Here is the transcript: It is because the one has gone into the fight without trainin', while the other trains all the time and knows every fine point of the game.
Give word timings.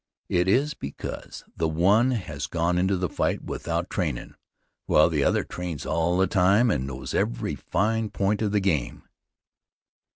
It 0.29 0.47
is 0.47 0.73
because 0.73 1.43
the 1.55 1.67
one 1.69 2.09
has 2.09 2.47
gone 2.47 2.79
into 2.79 2.97
the 2.97 3.07
fight 3.07 3.43
without 3.43 3.87
trainin', 3.91 4.33
while 4.87 5.11
the 5.11 5.23
other 5.23 5.43
trains 5.43 5.85
all 5.85 6.17
the 6.17 6.25
time 6.25 6.71
and 6.71 6.87
knows 6.87 7.13
every 7.13 7.53
fine 7.53 8.09
point 8.09 8.41
of 8.41 8.51
the 8.51 8.61
game. 8.61 9.03